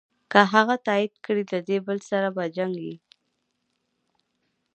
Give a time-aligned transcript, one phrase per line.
[0.31, 2.95] که هغه تایید کړې له دې بل سره په جنګ یې.